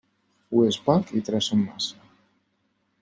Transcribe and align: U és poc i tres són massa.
U 0.59 0.63
és 0.69 0.79
poc 0.87 1.13
i 1.19 1.23
tres 1.27 1.51
són 1.53 1.61
massa. 1.67 2.03